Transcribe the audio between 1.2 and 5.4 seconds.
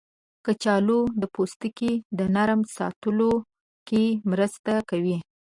د پوستکي د نرم ساتلو کې مرسته کوي.